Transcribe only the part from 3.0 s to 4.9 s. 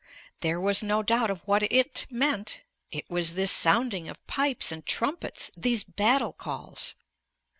was this sounding of pipes and